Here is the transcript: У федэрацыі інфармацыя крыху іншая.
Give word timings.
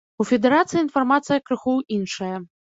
У 0.23 0.25
федэрацыі 0.29 0.81
інфармацыя 0.85 1.45
крыху 1.51 1.79
іншая. 2.01 2.35